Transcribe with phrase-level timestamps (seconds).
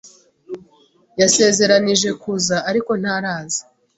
[1.19, 3.61] Yasezeranije kuza, ariko ntaraza.